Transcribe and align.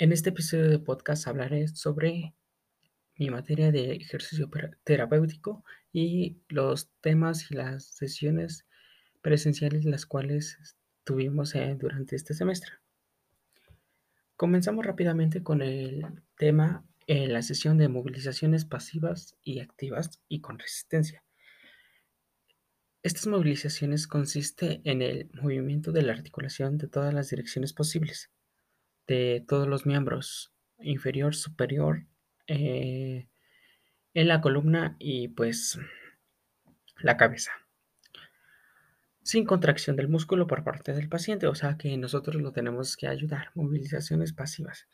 En 0.00 0.12
este 0.12 0.30
episodio 0.30 0.70
de 0.70 0.78
podcast 0.78 1.28
hablaré 1.28 1.68
sobre 1.68 2.34
mi 3.18 3.28
materia 3.28 3.70
de 3.70 3.92
ejercicio 3.92 4.48
terapéutico 4.82 5.62
y 5.92 6.38
los 6.48 6.90
temas 7.02 7.50
y 7.50 7.54
las 7.54 7.84
sesiones 7.84 8.64
presenciales 9.20 9.84
las 9.84 10.06
cuales 10.06 10.56
tuvimos 11.04 11.54
eh, 11.54 11.76
durante 11.78 12.16
este 12.16 12.32
semestre. 12.32 12.72
Comenzamos 14.36 14.86
rápidamente 14.86 15.42
con 15.42 15.60
el 15.60 16.06
tema 16.34 16.82
eh, 17.06 17.28
la 17.28 17.42
sesión 17.42 17.76
de 17.76 17.88
movilizaciones 17.88 18.64
pasivas 18.64 19.36
y 19.42 19.60
activas 19.60 20.22
y 20.28 20.40
con 20.40 20.58
resistencia. 20.58 21.22
Estas 23.02 23.26
movilizaciones 23.26 24.06
consisten 24.06 24.80
en 24.84 25.02
el 25.02 25.30
movimiento 25.42 25.92
de 25.92 26.00
la 26.00 26.14
articulación 26.14 26.78
de 26.78 26.88
todas 26.88 27.12
las 27.12 27.28
direcciones 27.28 27.74
posibles 27.74 28.30
de 29.10 29.44
todos 29.48 29.66
los 29.66 29.86
miembros, 29.86 30.52
inferior, 30.78 31.34
superior, 31.34 32.06
eh, 32.46 33.26
en 34.14 34.28
la 34.28 34.40
columna 34.40 34.94
y 35.00 35.26
pues 35.28 35.80
la 37.00 37.16
cabeza. 37.16 37.50
Sin 39.24 39.44
contracción 39.44 39.96
del 39.96 40.06
músculo 40.06 40.46
por 40.46 40.62
parte 40.62 40.92
del 40.94 41.08
paciente, 41.08 41.48
o 41.48 41.56
sea 41.56 41.76
que 41.76 41.96
nosotros 41.96 42.40
lo 42.40 42.52
tenemos 42.52 42.96
que 42.96 43.08
ayudar. 43.08 43.50
Movilizaciones 43.54 44.32
pasivas. 44.32 44.86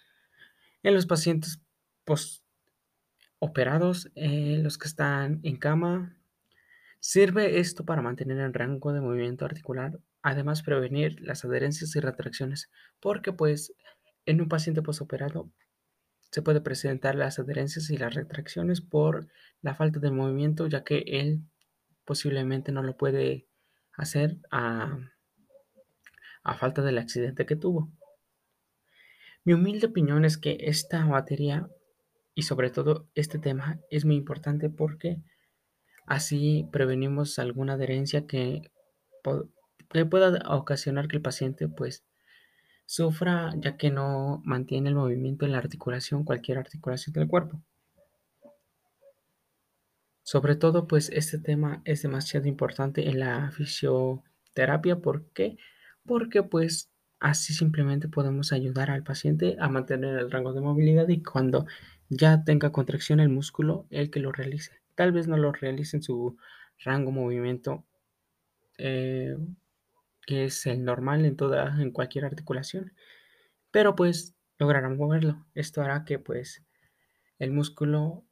En 0.82 0.94
los 0.94 1.04
pacientes 1.04 1.60
post 2.04 2.42
operados, 3.38 4.10
eh, 4.14 4.60
los 4.62 4.78
que 4.78 4.88
están 4.88 5.40
en 5.42 5.58
cama, 5.58 6.16
sirve 7.00 7.58
esto 7.58 7.84
para 7.84 8.00
mantener 8.00 8.38
el 8.38 8.54
rango 8.54 8.94
de 8.94 9.02
movimiento 9.02 9.44
articular, 9.44 10.00
además 10.22 10.62
prevenir 10.62 11.20
las 11.20 11.44
adherencias 11.44 11.94
y 11.96 12.00
retracciones, 12.00 12.70
porque 12.98 13.34
pues 13.34 13.74
en 14.26 14.40
un 14.40 14.48
paciente 14.48 14.82
posoperado 14.82 15.50
se 16.30 16.42
puede 16.42 16.60
presentar 16.60 17.14
las 17.14 17.38
adherencias 17.38 17.88
y 17.90 17.96
las 17.96 18.14
retracciones 18.14 18.80
por 18.80 19.28
la 19.62 19.74
falta 19.74 20.00
de 20.00 20.10
movimiento, 20.10 20.66
ya 20.66 20.84
que 20.84 20.98
él 21.06 21.40
posiblemente 22.04 22.72
no 22.72 22.82
lo 22.82 22.96
puede 22.96 23.46
hacer 23.94 24.36
a, 24.50 24.98
a 26.42 26.54
falta 26.54 26.82
del 26.82 26.98
accidente 26.98 27.46
que 27.46 27.56
tuvo. 27.56 27.90
Mi 29.44 29.54
humilde 29.54 29.86
opinión 29.86 30.24
es 30.24 30.36
que 30.36 30.58
esta 30.60 31.04
materia 31.06 31.70
y 32.34 32.42
sobre 32.42 32.70
todo 32.70 33.08
este 33.14 33.38
tema 33.38 33.80
es 33.90 34.04
muy 34.04 34.16
importante 34.16 34.68
porque 34.68 35.22
así 36.06 36.68
prevenimos 36.70 37.38
alguna 37.38 37.74
adherencia 37.74 38.26
que, 38.26 38.70
que 39.90 40.04
pueda 40.04 40.42
ocasionar 40.54 41.08
que 41.08 41.16
el 41.16 41.22
paciente 41.22 41.68
pues 41.68 42.04
sufra 42.86 43.52
ya 43.58 43.76
que 43.76 43.90
no 43.90 44.40
mantiene 44.44 44.88
el 44.88 44.94
movimiento 44.94 45.44
en 45.44 45.52
la 45.52 45.58
articulación, 45.58 46.24
cualquier 46.24 46.58
articulación 46.58 47.12
del 47.12 47.28
cuerpo. 47.28 47.60
Sobre 50.22 50.56
todo, 50.56 50.88
pues 50.88 51.10
este 51.10 51.38
tema 51.38 51.82
es 51.84 52.02
demasiado 52.02 52.48
importante 52.48 53.08
en 53.08 53.20
la 53.20 53.50
fisioterapia. 53.52 55.00
¿Por 55.00 55.26
qué? 55.32 55.56
Porque 56.04 56.42
pues 56.42 56.90
así 57.20 57.54
simplemente 57.54 58.08
podemos 58.08 58.52
ayudar 58.52 58.90
al 58.90 59.04
paciente 59.04 59.56
a 59.60 59.68
mantener 59.68 60.18
el 60.18 60.30
rango 60.30 60.52
de 60.52 60.60
movilidad 60.60 61.08
y 61.08 61.22
cuando 61.22 61.66
ya 62.08 62.44
tenga 62.44 62.72
contracción 62.72 63.20
el 63.20 63.28
músculo, 63.28 63.86
el 63.90 64.10
que 64.10 64.20
lo 64.20 64.32
realice. 64.32 64.72
Tal 64.94 65.12
vez 65.12 65.28
no 65.28 65.36
lo 65.36 65.52
realice 65.52 65.96
en 65.96 66.02
su 66.02 66.36
rango 66.84 67.12
movimiento 67.12 67.84
eh, 68.78 69.36
que 70.26 70.44
es 70.44 70.66
el 70.66 70.84
normal 70.84 71.24
en 71.24 71.36
toda, 71.36 71.80
en 71.80 71.90
cualquier 71.92 72.24
articulación. 72.24 72.92
Pero 73.70 73.96
pues 73.96 74.36
lograrán 74.58 74.96
moverlo. 74.96 75.46
Esto 75.54 75.82
hará 75.82 76.04
que 76.04 76.18
pues 76.18 76.64
el 77.38 77.52
músculo 77.52 78.24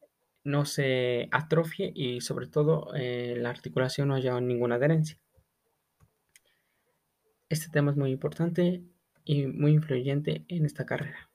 no 0.43 0.65
se 0.67 1.29
atrofie 1.33 1.93
y 1.95 2.21
sobre 2.21 2.47
todo 2.47 2.95
eh, 2.95 3.37
la 3.39 3.51
articulación 3.51 4.09
no 4.09 4.15
haya 4.15 4.39
ninguna 4.41 4.77
adherencia. 4.77 5.19
Este 7.49 7.69
tema 7.71 7.91
es 7.91 7.97
muy 7.97 8.11
importante 8.11 8.83
y 9.25 9.47
muy 9.47 9.73
influyente 9.73 10.45
en 10.49 10.67
esta 10.67 10.85
carrera. 10.85 11.31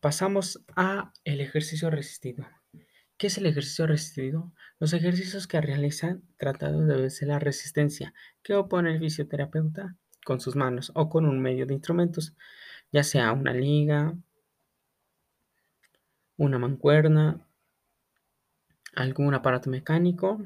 Pasamos 0.00 0.62
a 0.76 1.12
el 1.24 1.40
ejercicio 1.40 1.88
resistido. 1.90 2.46
¿Qué 3.16 3.28
es 3.28 3.38
el 3.38 3.46
ejercicio 3.46 3.86
resistido? 3.86 4.52
Los 4.80 4.92
ejercicios 4.92 5.46
que 5.46 5.60
realizan 5.60 6.22
tratando 6.36 6.84
de 6.84 7.00
vencer 7.00 7.28
la 7.28 7.38
resistencia 7.38 8.12
que 8.42 8.54
opone 8.54 8.92
el 8.92 8.98
fisioterapeuta 8.98 9.96
con 10.24 10.40
sus 10.40 10.56
manos 10.56 10.90
o 10.94 11.08
con 11.08 11.26
un 11.26 11.40
medio 11.40 11.66
de 11.66 11.74
instrumentos, 11.74 12.34
ya 12.90 13.04
sea 13.04 13.32
una 13.32 13.52
liga, 13.52 14.16
una 16.36 16.58
mancuerna, 16.58 17.46
algún 18.96 19.34
aparato 19.34 19.70
mecánico 19.70 20.42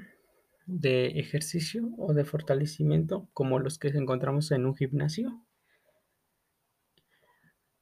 de 0.66 1.06
ejercicio 1.18 1.88
o 1.96 2.12
de 2.12 2.24
fortalecimiento 2.24 3.30
como 3.32 3.58
los 3.58 3.78
que 3.78 3.88
encontramos 3.88 4.50
en 4.50 4.66
un 4.66 4.74
gimnasio. 4.76 5.42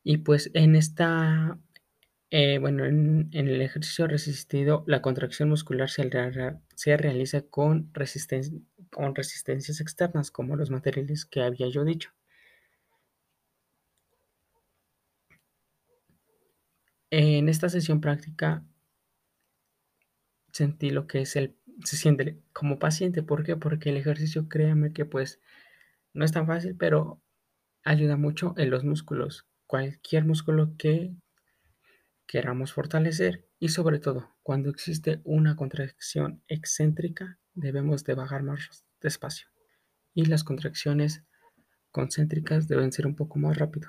Y 0.05 0.19
pues 0.19 0.51
en 0.55 0.77
esta 0.77 1.59
eh, 2.31 2.59
bueno, 2.59 2.85
en, 2.85 3.29
el 3.33 3.61
ejercicio 3.63 4.07
resistido, 4.09 4.85
la 4.87 5.01
contracción 5.03 5.49
muscular 5.49 5.89
se, 5.91 6.97
realiza 6.97 7.43
con, 7.43 7.93
con 8.91 9.15
resistencias 9.15 9.81
externas, 9.81 10.31
como 10.31 10.57
los 10.57 10.71
materiales 10.71 11.25
que 11.25 11.43
había 11.43 11.69
yo 11.69 11.85
dicho. 11.85 12.11
En 17.11 17.49
esta 17.49 17.69
sesión 17.69 18.01
práctica 18.01 18.65
sentí 20.53 20.91
lo 20.91 21.07
que 21.07 21.21
es 21.23 21.37
el, 21.37 21.57
se 21.85 21.97
siente 21.97 22.41
como 22.53 22.79
paciente. 22.79 23.23
¿Por 23.23 23.45
qué? 23.45 23.57
Porque 23.57 23.91
el 23.91 23.97
ejercicio, 23.99 24.49
créame 24.49 24.93
que 24.93 25.05
pues 25.05 25.41
no 26.15 26.25
es 26.25 26.33
tan 26.33 26.47
fácil, 26.47 26.77
pero 26.77 27.21
ayuda 27.85 28.17
mucho 28.17 28.55
en 28.57 28.71
los 28.71 28.85
músculos. 28.85 29.47
Cualquier 29.67 30.25
músculo 30.25 30.77
que 30.79 31.15
queramos 32.27 32.73
fortalecer 32.73 33.47
y 33.59 33.69
sobre 33.69 33.99
todo 33.99 34.37
cuando 34.43 34.71
existe 34.71 35.21
una 35.25 35.57
contracción 35.57 36.43
excéntrica 36.49 37.39
debemos 37.55 38.05
de 38.05 38.15
bajar 38.15 38.43
más 38.43 38.85
despacio 39.01 39.49
y 40.15 40.25
las 40.27 40.45
contracciones 40.45 41.23
concéntricas 41.91 42.69
deben 42.69 42.93
ser 42.93 43.07
un 43.07 43.17
poco 43.17 43.39
más 43.39 43.57
rápido 43.57 43.89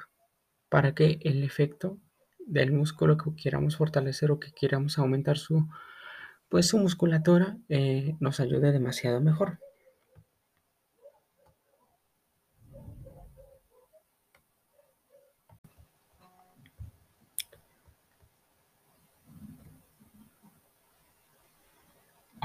para 0.69 0.93
que 0.93 1.19
el 1.23 1.43
efecto 1.43 1.99
del 2.39 2.71
músculo 2.71 3.17
que 3.17 3.35
queramos 3.35 3.77
fortalecer 3.77 4.31
o 4.31 4.39
que 4.39 4.51
queramos 4.51 4.97
aumentar 4.97 5.37
su 5.37 5.67
pues 6.49 6.67
su 6.67 6.77
musculatura 6.77 7.57
eh, 7.67 8.15
nos 8.19 8.39
ayude 8.39 8.71
demasiado 8.71 9.19
mejor. 9.19 9.59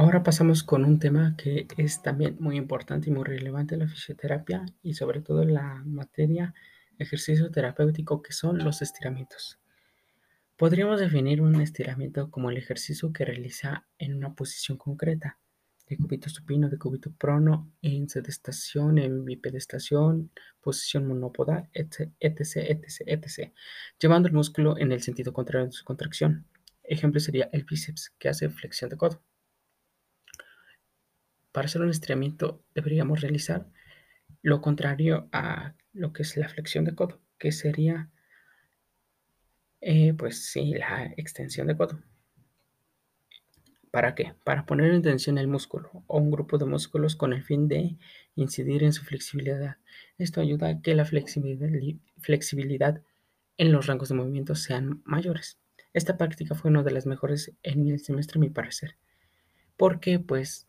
Ahora 0.03 0.25
pasamos 0.25 0.65
con 0.65 0.85
un 0.85 0.99
tema 0.99 1.37
que 1.39 1.69
es 1.77 2.03
también 2.03 2.37
muy 2.41 2.57
importante 2.57 3.09
y 3.09 3.13
muy 3.13 3.23
relevante 3.23 3.77
en 3.77 3.83
la 3.83 3.87
fisioterapia 3.89 4.67
y 4.83 4.95
sobre 4.95 5.21
todo 5.21 5.43
en 5.43 5.55
la 5.55 5.81
materia 5.87 6.55
ejercicio 6.99 7.53
terapéutico 7.53 8.21
que 8.21 8.33
son 8.33 8.59
los 8.59 8.83
estiramientos. 8.83 9.61
Podríamos 10.57 10.99
definir 10.99 11.41
un 11.41 11.61
estiramiento 11.61 12.33
como 12.33 12.51
el 12.51 12.57
ejercicio 12.57 13.13
que 13.13 13.25
realiza 13.25 13.87
en 13.97 14.17
una 14.17 14.35
posición 14.35 14.77
concreta, 14.77 15.39
de 15.87 15.97
cúbito 15.97 16.29
supino, 16.29 16.69
de 16.69 16.79
cúbito 16.79 17.13
prono, 17.13 17.71
en 17.81 18.09
sedestación, 18.09 18.99
en 18.99 19.25
bipedestación, 19.25 20.33
posición 20.61 21.07
monopodal, 21.07 21.69
etc, 21.75 22.11
etc, 22.19 22.83
etc, 23.07 23.53
llevando 24.01 24.27
el 24.27 24.35
músculo 24.35 24.77
en 24.79 24.91
el 24.91 25.01
sentido 25.01 25.33
contrario 25.33 25.67
de 25.67 25.73
su 25.73 25.85
contracción. 25.85 26.45
Ejemplo 26.83 27.21
sería 27.21 27.49
el 27.53 27.63
bíceps, 27.63 28.11
que 28.19 28.29
hace 28.29 28.49
flexión 28.49 28.91
de 28.91 28.97
codo. 28.97 29.23
Para 31.53 31.67
hacer 31.67 31.83
un 31.83 31.91
estiramiento 31.91 32.65
deberíamos 32.75 33.21
realizar 33.21 33.67
lo 34.43 34.61
contrario 34.61 35.29
a 35.33 35.75
lo 35.93 36.13
que 36.13 36.23
es 36.23 36.37
la 36.37 36.49
flexión 36.49 36.85
de 36.85 36.95
codo, 36.95 37.21
que 37.39 37.53
sería, 37.53 38.11
eh, 39.81 40.15
pues 40.15 40.47
sí, 40.51 40.75
la 40.75 41.13
extensión 41.17 41.67
de 41.67 41.77
codo. 41.77 42.01
¿Para 43.93 44.15
qué? 44.15 44.35
Para 44.45 44.65
poner 44.65 44.91
en 44.91 45.03
tensión 45.03 45.37
el 45.37 45.49
músculo 45.49 45.91
o 46.07 46.19
un 46.19 46.31
grupo 46.31 46.57
de 46.57 46.65
músculos 46.65 47.15
con 47.15 47.35
el 47.35 47.45
fin 47.45 47.69
de 47.69 47.99
incidir 48.37 48.85
en 48.85 48.95
su 48.95 49.05
flexibilidad. 49.05 49.77
Esto 50.17 50.41
ayuda 50.41 50.69
a 50.69 50.81
que 50.81 50.95
la 50.95 51.05
flexibilidad, 51.05 53.03
en 53.59 53.73
los 53.73 53.87
rangos 53.87 54.09
de 54.09 54.15
movimiento 54.15 54.55
sean 54.55 55.03
mayores. 55.05 55.59
Esta 55.93 56.17
práctica 56.17 56.55
fue 56.55 56.71
una 56.71 56.83
de 56.83 56.91
las 56.91 57.05
mejores 57.05 57.53
en 57.63 57.87
el 57.87 58.01
semestre, 58.01 58.39
a 58.39 58.41
mi 58.41 58.49
parecer, 58.49 58.97
porque 59.77 60.19
pues 60.19 60.67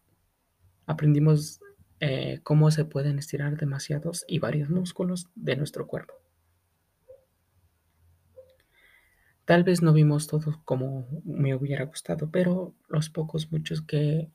aprendimos 0.85 1.59
eh, 1.99 2.39
cómo 2.43 2.69
se 2.71 2.85
pueden 2.85 3.19
estirar 3.19 3.57
demasiados 3.57 4.25
y 4.27 4.39
varios 4.39 4.69
músculos 4.69 5.27
de 5.35 5.55
nuestro 5.55 5.87
cuerpo. 5.87 6.13
Tal 9.45 9.63
vez 9.63 9.81
no 9.81 9.93
vimos 9.93 10.27
todo 10.27 10.61
como 10.63 11.07
me 11.25 11.53
hubiera 11.55 11.85
gustado, 11.85 12.29
pero 12.31 12.73
los 12.87 13.09
pocos, 13.09 13.51
muchos 13.51 13.81
que 13.81 14.29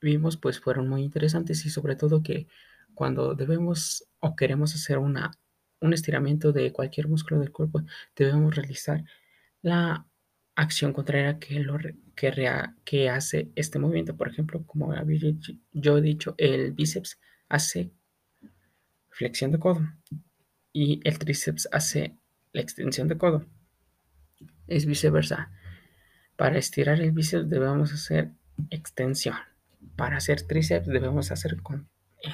vimos 0.00 0.36
pues 0.36 0.60
fueron 0.60 0.88
muy 0.88 1.02
interesantes 1.02 1.64
y 1.66 1.70
sobre 1.70 1.96
todo 1.96 2.22
que 2.22 2.46
cuando 2.94 3.34
debemos 3.34 4.08
o 4.20 4.36
queremos 4.36 4.74
hacer 4.74 4.98
una, 4.98 5.32
un 5.80 5.92
estiramiento 5.92 6.52
de 6.52 6.72
cualquier 6.72 7.08
músculo 7.08 7.40
del 7.40 7.52
cuerpo, 7.52 7.82
debemos 8.14 8.54
realizar 8.54 9.04
la 9.60 10.06
acción 10.54 10.92
contraria 10.92 11.38
que, 11.38 11.60
lo, 11.60 11.78
que, 12.14 13.08
hace 13.08 13.50
este 13.54 13.78
movimiento. 13.78 14.16
Por 14.16 14.28
ejemplo, 14.28 14.64
como 14.66 14.94
yo 15.72 15.98
he 15.98 16.02
dicho, 16.02 16.34
el 16.38 16.72
bíceps 16.72 17.18
hace 17.48 17.92
flexión 19.10 19.52
de 19.52 19.58
codo 19.58 19.80
y 20.72 21.00
el 21.04 21.18
tríceps 21.18 21.68
hace 21.72 22.16
la 22.52 22.60
extensión 22.60 23.08
de 23.08 23.18
codo. 23.18 23.46
Es 24.66 24.86
viceversa. 24.86 25.50
Para 26.36 26.58
estirar 26.58 27.00
el 27.00 27.12
bíceps 27.12 27.48
debemos 27.48 27.92
hacer 27.92 28.32
extensión. 28.70 29.36
Para 29.96 30.16
hacer 30.16 30.42
tríceps 30.42 30.86
debemos 30.86 31.30
hacer 31.30 31.60
con 31.62 31.88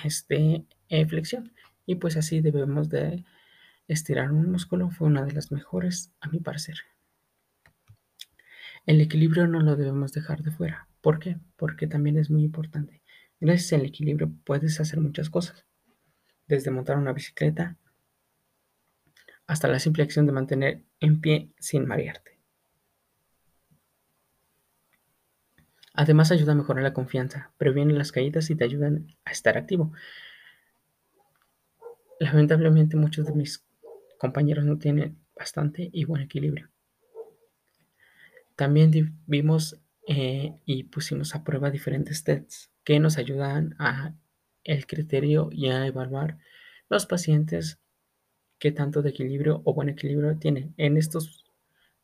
este, 0.04 0.64
eh, 0.88 1.06
flexión. 1.06 1.52
Y 1.86 1.96
pues 1.96 2.16
así 2.16 2.40
debemos 2.40 2.88
de 2.90 3.24
estirar 3.86 4.30
un 4.30 4.50
músculo. 4.50 4.90
Fue 4.90 5.06
una 5.06 5.24
de 5.24 5.32
las 5.32 5.50
mejores 5.50 6.12
a 6.20 6.28
mi 6.28 6.38
parecer. 6.40 6.76
El 8.86 9.00
equilibrio 9.00 9.46
no 9.46 9.60
lo 9.60 9.76
debemos 9.76 10.12
dejar 10.12 10.42
de 10.42 10.50
fuera. 10.50 10.88
¿Por 11.00 11.18
qué? 11.18 11.36
Porque 11.56 11.86
también 11.86 12.18
es 12.18 12.30
muy 12.30 12.42
importante. 12.42 13.02
Gracias 13.40 13.78
al 13.78 13.86
equilibrio 13.86 14.32
puedes 14.44 14.80
hacer 14.80 15.00
muchas 15.00 15.30
cosas. 15.30 15.64
Desde 16.46 16.70
montar 16.70 16.96
una 16.96 17.12
bicicleta 17.12 17.76
hasta 19.46 19.68
la 19.68 19.78
simple 19.78 20.02
acción 20.02 20.26
de 20.26 20.32
mantener 20.32 20.82
en 21.00 21.20
pie 21.20 21.50
sin 21.58 21.86
marearte. 21.86 22.38
Además 25.94 26.30
ayuda 26.30 26.52
a 26.52 26.54
mejorar 26.54 26.84
la 26.84 26.92
confianza, 26.92 27.50
previene 27.58 27.92
las 27.94 28.12
caídas 28.12 28.50
y 28.50 28.54
te 28.54 28.64
ayudan 28.64 29.16
a 29.24 29.32
estar 29.32 29.58
activo. 29.58 29.92
Lamentablemente 32.20 32.96
muchos 32.96 33.26
de 33.26 33.32
mis 33.32 33.64
compañeros 34.18 34.64
no 34.64 34.78
tienen 34.78 35.18
bastante 35.34 35.88
y 35.92 36.04
buen 36.04 36.22
equilibrio. 36.22 36.68
También 38.58 38.90
vimos 39.28 39.80
eh, 40.08 40.52
y 40.64 40.82
pusimos 40.82 41.36
a 41.36 41.44
prueba 41.44 41.70
diferentes 41.70 42.24
tests 42.24 42.72
que 42.82 42.98
nos 42.98 43.16
ayudan 43.16 43.76
a 43.78 44.16
el 44.64 44.84
criterio 44.88 45.48
y 45.52 45.68
a 45.68 45.86
evaluar 45.86 46.38
los 46.88 47.06
pacientes 47.06 47.78
qué 48.58 48.72
tanto 48.72 49.00
de 49.00 49.10
equilibrio 49.10 49.62
o 49.64 49.74
buen 49.74 49.88
equilibrio 49.88 50.36
tienen. 50.38 50.74
En 50.76 50.96
estos, 50.96 51.44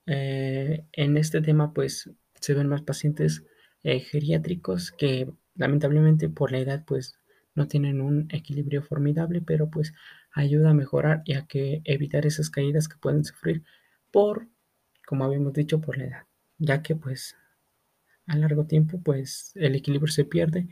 eh, 0.06 0.84
en 0.92 1.16
este 1.16 1.40
tema, 1.40 1.74
pues 1.74 2.08
se 2.38 2.54
ven 2.54 2.68
más 2.68 2.82
pacientes 2.82 3.42
eh, 3.82 3.98
geriátricos 3.98 4.92
que 4.92 5.28
lamentablemente 5.56 6.28
por 6.28 6.52
la 6.52 6.58
edad, 6.58 6.84
pues 6.86 7.18
no 7.56 7.66
tienen 7.66 8.00
un 8.00 8.28
equilibrio 8.30 8.80
formidable, 8.80 9.40
pero 9.40 9.70
pues 9.70 9.92
ayuda 10.30 10.70
a 10.70 10.74
mejorar 10.74 11.22
y 11.24 11.34
a 11.34 11.48
que 11.48 11.82
evitar 11.82 12.26
esas 12.26 12.48
caídas 12.48 12.86
que 12.86 12.96
pueden 12.96 13.24
sufrir 13.24 13.64
por, 14.12 14.46
como 15.04 15.24
habíamos 15.24 15.52
dicho, 15.52 15.80
por 15.80 15.98
la 15.98 16.04
edad 16.04 16.26
ya 16.64 16.82
que 16.82 16.96
pues 16.96 17.36
a 18.26 18.36
largo 18.36 18.66
tiempo 18.66 19.00
pues 19.02 19.52
el 19.54 19.74
equilibrio 19.74 20.12
se 20.12 20.24
pierde 20.24 20.68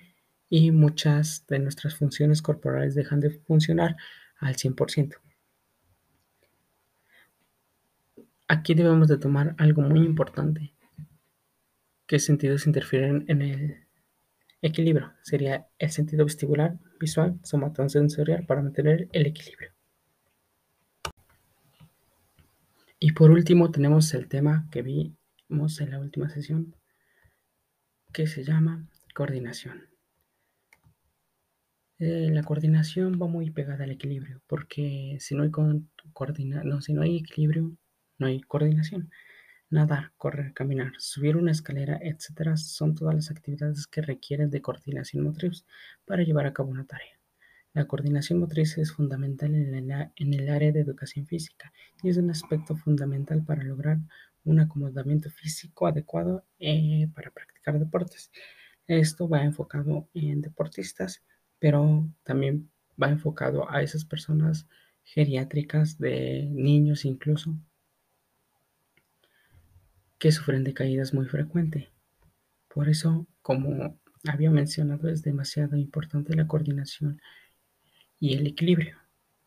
y 0.49 0.71
muchas 0.71 1.47
de 1.47 1.59
nuestras 1.59 1.95
funciones 1.95 2.43
corporales 2.43 2.95
dejan 2.95 3.21
de 3.21 3.31
funcionar 3.31 3.97
al 4.39 4.57
100%. 4.57 5.17
Aquí 8.49 8.75
debemos 8.75 9.09
de 9.09 9.17
tomar 9.17 9.55
algo 9.57 9.81
muy 9.81 10.01
importante. 10.01 10.75
¿Qué 12.07 12.19
sentidos 12.19 12.67
interfieren 12.67 13.25
en 13.29 13.41
el 13.41 13.87
equilibrio? 14.61 15.15
Sería 15.23 15.69
el 15.79 15.91
sentido 15.91 16.27
vestibular, 16.27 16.79
visual, 17.01 17.39
somatosensorial 17.43 18.45
para 18.45 18.61
mantener 18.61 19.09
el 19.13 19.27
equilibrio. 19.27 19.73
Y 22.99 23.13
por 23.13 23.31
último 23.31 23.71
tenemos 23.71 24.13
el 24.13 24.29
tema 24.29 24.69
que 24.71 24.83
vi 24.83 25.17
en 25.53 25.91
la 25.91 26.01
última 26.01 26.31
sesión 26.31 26.75
que 28.11 28.27
se 28.27 28.43
llama 28.43 28.89
coordinación. 29.15 29.87
Eh, 31.99 32.31
la 32.33 32.43
coordinación 32.43 33.21
va 33.21 33.27
muy 33.29 33.51
pegada 33.51 33.85
al 33.85 33.91
equilibrio, 33.91 34.41
porque 34.47 35.19
si 35.21 35.35
no 35.35 35.43
hay 35.43 35.51
no, 35.51 36.81
si 36.81 36.95
no 36.95 37.03
hay 37.03 37.19
equilibrio, 37.19 37.77
no 38.19 38.27
hay 38.27 38.41
coordinación. 38.41 39.11
Nadar, 39.69 40.13
correr, 40.17 40.55
caminar, 40.55 40.93
subir 40.99 41.37
una 41.37 41.53
escalera, 41.53 41.99
etcétera, 42.03 42.57
son 42.57 42.95
todas 42.95 43.15
las 43.15 43.31
actividades 43.31 43.87
que 43.87 44.01
requieren 44.03 44.51
de 44.51 44.63
coordinación 44.63 45.25
motriz 45.25 45.65
para 46.07 46.23
llevar 46.23 46.47
a 46.47 46.55
cabo 46.55 46.71
una 46.71 46.87
tarea. 46.87 47.21
La 47.75 47.87
coordinación 47.87 48.41
motriz 48.41 48.79
es 48.79 48.93
fundamental 48.93 49.55
en, 49.55 49.91
en 50.17 50.35
el 50.35 50.49
área 50.49 50.73
de 50.73 50.81
educación 50.81 51.27
física 51.27 51.73
y 52.03 52.09
es 52.09 52.17
un 52.17 52.31
aspecto 52.31 52.75
fundamental 52.75 53.45
para 53.45 53.63
lograr 53.63 53.99
un 54.45 54.61
acomodamiento 54.61 55.31
físico 55.31 55.87
adecuado 55.87 56.45
eh, 56.59 57.09
para 57.15 57.31
practicar 57.31 57.79
deportes. 57.79 58.31
Esto 58.87 59.29
va 59.29 59.45
enfocado 59.45 60.09
en 60.15 60.41
deportistas, 60.41 61.23
pero 61.59 62.09
también 62.25 62.71
va 63.01 63.09
enfocado 63.09 63.71
a 63.71 63.83
esas 63.83 64.05
personas 64.05 64.67
geriátricas 65.05 65.99
de 65.99 66.49
niños 66.51 67.05
incluso 67.05 67.55
que 70.19 70.31
sufren 70.31 70.63
de 70.63 70.75
caídas 70.75 71.13
muy 71.13 71.27
frecuente. 71.27 71.91
Por 72.69 72.89
eso, 72.89 73.27
como 73.43 73.99
había 74.25 74.51
mencionado, 74.51 75.09
es 75.09 75.23
demasiado 75.23 75.77
importante 75.77 76.35
la 76.37 76.47
coordinación 76.47 77.21
y 78.21 78.35
el 78.35 78.47
equilibrio, 78.47 78.99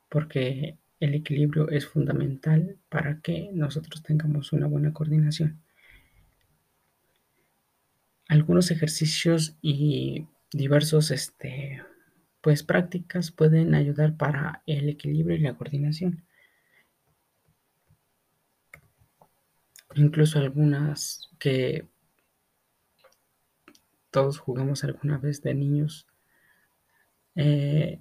porque 0.10 0.78
el 1.00 1.14
equilibrio 1.14 1.70
es 1.70 1.86
fundamental 1.86 2.78
para 2.90 3.22
que 3.22 3.50
nosotros 3.54 4.02
tengamos 4.04 4.54
una 4.54 4.68
buena 4.68 4.94
coordinación. 4.94 5.62
Algunos 8.28 8.72
ejercicios 8.72 9.56
y 9.62 10.28
diversos 10.52 11.12
este, 11.12 11.84
pues, 12.42 12.64
prácticas 12.64 13.32
pueden 13.32 13.76
ayudar 13.76 14.18
para 14.18 14.64
el 14.66 14.90
equilibrio 14.90 15.38
y 15.38 15.42
la 15.42 15.56
coordinación. 15.56 16.26
Incluso 19.96 20.40
algunas 20.40 21.30
que 21.40 21.88
todos 24.12 24.40
jugamos 24.40 24.84
alguna 24.84 25.18
vez 25.18 25.42
de 25.42 25.54
niños. 25.54 26.08
Eh, 27.36 28.00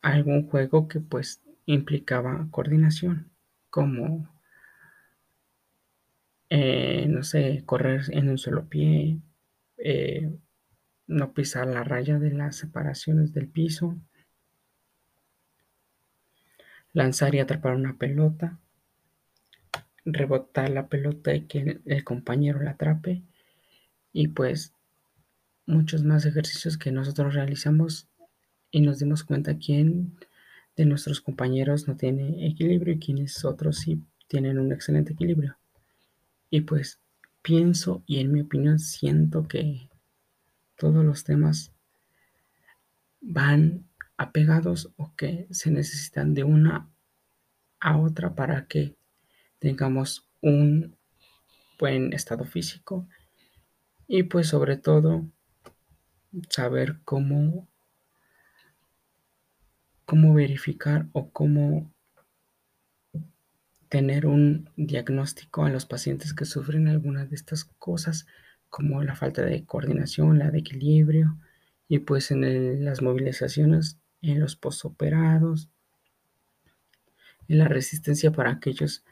algún 0.00 0.48
juego 0.48 0.86
que 0.86 1.00
pues 1.00 1.40
implicaba 1.66 2.48
coordinación, 2.50 3.30
como, 3.70 4.28
eh, 6.50 7.06
no 7.08 7.22
sé, 7.22 7.62
correr 7.66 8.02
en 8.10 8.28
un 8.28 8.38
solo 8.38 8.68
pie, 8.68 9.20
eh, 9.78 10.30
no 11.06 11.32
pisar 11.32 11.66
la 11.66 11.84
raya 11.84 12.18
de 12.18 12.30
las 12.30 12.56
separaciones 12.56 13.32
del 13.32 13.48
piso, 13.48 13.98
lanzar 16.92 17.34
y 17.34 17.40
atrapar 17.40 17.74
una 17.74 17.96
pelota, 17.96 18.58
rebotar 20.04 20.70
la 20.70 20.88
pelota 20.88 21.34
y 21.34 21.42
que 21.42 21.80
el 21.84 22.04
compañero 22.04 22.62
la 22.62 22.72
atrape 22.72 23.22
y 24.12 24.28
pues 24.28 24.72
muchos 25.66 26.04
más 26.04 26.24
ejercicios 26.26 26.76
que 26.76 26.92
nosotros 26.92 27.34
realizamos 27.34 28.08
y 28.70 28.80
nos 28.80 28.98
dimos 28.98 29.24
cuenta 29.24 29.58
quién 29.58 30.16
de 30.76 30.86
nuestros 30.86 31.20
compañeros 31.20 31.86
no 31.86 31.96
tiene 31.96 32.46
equilibrio 32.46 32.94
y 32.94 32.98
quienes 32.98 33.44
otros 33.44 33.78
sí 33.78 34.02
tienen 34.26 34.58
un 34.58 34.72
excelente 34.72 35.12
equilibrio. 35.12 35.56
Y 36.50 36.62
pues 36.62 37.00
pienso 37.42 38.02
y 38.06 38.20
en 38.20 38.32
mi 38.32 38.40
opinión 38.40 38.78
siento 38.78 39.46
que 39.46 39.88
todos 40.76 41.04
los 41.04 41.24
temas 41.24 41.72
van 43.20 43.86
apegados 44.16 44.92
o 44.96 45.14
que 45.16 45.46
se 45.50 45.70
necesitan 45.70 46.34
de 46.34 46.44
una 46.44 46.88
a 47.80 47.98
otra 47.98 48.34
para 48.34 48.66
que 48.66 48.96
tengamos 49.58 50.26
un 50.40 50.96
buen 51.78 52.12
estado 52.12 52.44
físico 52.44 53.06
y 54.06 54.24
pues 54.24 54.48
sobre 54.48 54.76
todo 54.76 55.24
saber 56.48 57.00
cómo 57.04 57.68
cómo 60.04 60.34
verificar 60.34 61.06
o 61.12 61.30
cómo 61.30 61.90
tener 63.88 64.26
un 64.26 64.68
diagnóstico 64.76 65.64
a 65.64 65.70
los 65.70 65.86
pacientes 65.86 66.34
que 66.34 66.44
sufren 66.44 66.88
alguna 66.88 67.26
de 67.26 67.36
estas 67.36 67.64
cosas, 67.78 68.26
como 68.68 69.02
la 69.04 69.14
falta 69.14 69.42
de 69.42 69.64
coordinación, 69.64 70.38
la 70.38 70.50
de 70.50 70.58
equilibrio 70.58 71.38
y 71.88 72.00
pues 72.00 72.30
en 72.30 72.84
las 72.84 73.02
movilizaciones, 73.02 73.98
en 74.20 74.40
los 74.40 74.56
postoperados, 74.56 75.68
en 77.46 77.58
la 77.58 77.68
resistencia 77.68 78.32
para 78.32 78.50
aquellos 78.50 79.04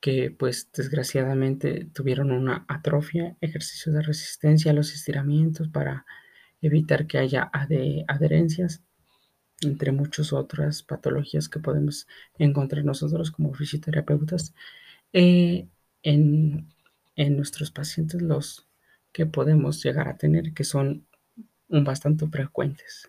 que 0.00 0.30
pues 0.30 0.70
desgraciadamente 0.72 1.88
tuvieron 1.92 2.30
una 2.30 2.64
atrofia, 2.68 3.36
ejercicios 3.40 3.94
de 3.94 4.02
resistencia, 4.02 4.72
los 4.72 4.94
estiramientos 4.94 5.68
para 5.68 6.06
evitar 6.60 7.06
que 7.06 7.18
haya 7.18 7.50
adherencias, 7.52 8.82
entre 9.62 9.92
muchas 9.92 10.32
otras 10.32 10.82
patologías 10.82 11.48
que 11.48 11.60
podemos 11.60 12.06
encontrar 12.38 12.84
nosotros 12.84 13.30
como 13.30 13.54
fisioterapeutas 13.54 14.54
eh, 15.12 15.66
en, 16.02 16.68
en 17.16 17.36
nuestros 17.36 17.70
pacientes, 17.70 18.20
los 18.22 18.66
que 19.12 19.26
podemos 19.26 19.82
llegar 19.82 20.08
a 20.08 20.16
tener, 20.16 20.52
que 20.52 20.64
son 20.64 21.06
bastante 21.68 22.26
frecuentes. 22.26 23.08